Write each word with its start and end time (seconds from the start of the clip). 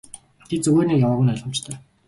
Тэд 0.47 0.61
зүгээр 0.65 0.87
нэг 0.89 0.97
яваагүй 1.05 1.25
нь 1.25 1.31
ойлгомжтой. 1.33 1.75